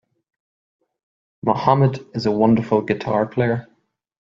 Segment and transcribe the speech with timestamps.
[1.43, 3.67] Mohammed is a wonderful guitar player.